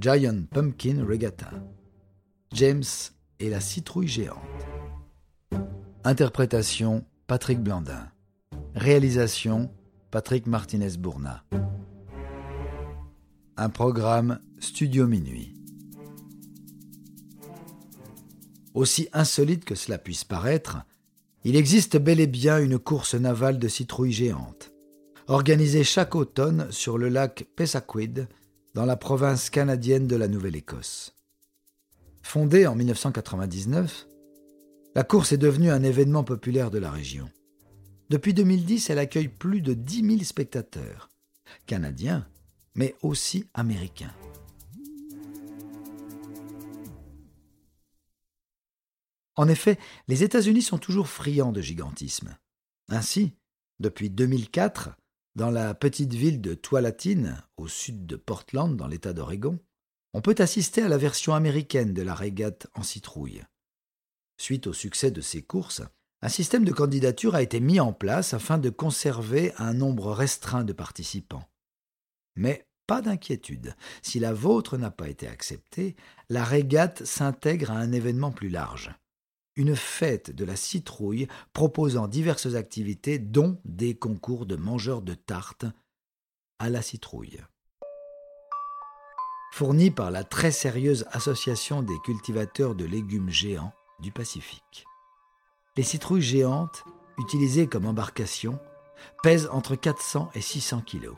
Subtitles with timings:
[0.00, 1.50] Giant Pumpkin Regatta.
[2.54, 2.82] James
[3.38, 4.38] et la citrouille géante.
[6.04, 8.08] Interprétation Patrick Blandin.
[8.74, 9.70] Réalisation
[10.10, 11.44] Patrick Martinez-Bourna.
[13.58, 15.54] Un programme Studio Minuit.
[18.72, 20.78] Aussi insolite que cela puisse paraître,
[21.44, 24.72] il existe bel et bien une course navale de citrouilles géantes,
[25.26, 28.28] organisée chaque automne sur le lac Pessaquid,
[28.74, 31.14] dans la province canadienne de la Nouvelle-Écosse.
[32.22, 34.06] Fondée en 1999,
[34.94, 37.30] la course est devenue un événement populaire de la région.
[38.10, 41.10] Depuis 2010, elle accueille plus de 10 000 spectateurs,
[41.66, 42.26] canadiens,
[42.74, 44.14] mais aussi américains.
[49.36, 52.36] En effet, les États-Unis sont toujours friands de gigantisme.
[52.88, 53.32] Ainsi,
[53.78, 54.90] depuis 2004,
[55.36, 59.58] dans la petite ville de Tualatin, au sud de Portland, dans l'État d'Oregon,
[60.12, 63.42] on peut assister à la version américaine de la régate en citrouille.
[64.38, 65.82] Suite au succès de ces courses,
[66.22, 70.64] un système de candidature a été mis en place afin de conserver un nombre restreint
[70.64, 71.48] de participants.
[72.36, 75.94] Mais pas d'inquiétude, si la vôtre n'a pas été acceptée,
[76.28, 78.90] la régate s'intègre à un événement plus large.
[79.60, 85.66] Une fête de la citrouille proposant diverses activités, dont des concours de mangeurs de tartes
[86.58, 87.42] à la citrouille
[89.52, 94.86] fourni par la très sérieuse Association des cultivateurs de légumes géants du Pacifique.
[95.76, 96.82] Les citrouilles géantes,
[97.18, 98.58] utilisées comme embarcation,
[99.22, 101.16] pèsent entre 400 et 600 kilos.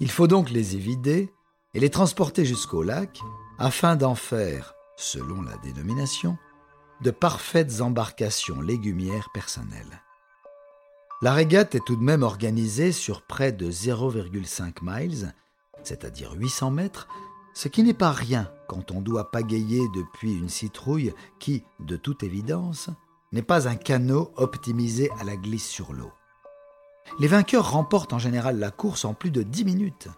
[0.00, 1.32] Il faut donc les évider
[1.74, 3.20] et les transporter jusqu'au lac
[3.60, 6.36] afin d'en faire, selon la dénomination,
[7.02, 10.02] de parfaites embarcations légumières personnelles.
[11.20, 15.34] La régate est tout de même organisée sur près de 0,5 miles,
[15.84, 17.08] c'est-à-dire 800 mètres,
[17.54, 22.22] ce qui n'est pas rien quand on doit pagayer depuis une citrouille qui, de toute
[22.22, 22.88] évidence,
[23.32, 26.12] n'est pas un canot optimisé à la glisse sur l'eau.
[27.18, 30.08] Les vainqueurs remportent en général la course en plus de 10 minutes.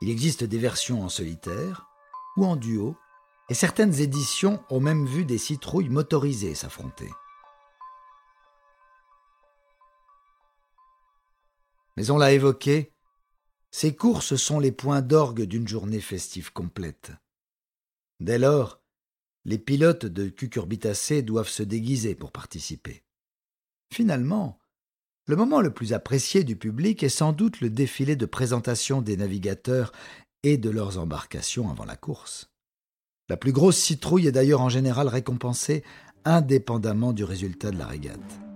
[0.00, 1.86] Il existe des versions en solitaire
[2.36, 2.96] ou en duo,
[3.48, 7.10] et certaines éditions ont même vu des citrouilles motorisées s'affronter.
[11.96, 12.92] Mais on l'a évoqué,
[13.70, 17.12] ces courses sont les points d'orgue d'une journée festive complète.
[18.20, 18.80] Dès lors,
[19.44, 23.02] les pilotes de cucurbitacées doivent se déguiser pour participer.
[23.92, 24.58] Finalement,
[25.26, 29.16] le moment le plus apprécié du public est sans doute le défilé de présentation des
[29.16, 29.92] navigateurs
[30.42, 32.50] et de leurs embarcations avant la course.
[33.28, 35.84] La plus grosse citrouille est d'ailleurs en général récompensée
[36.24, 38.47] indépendamment du résultat de la régate.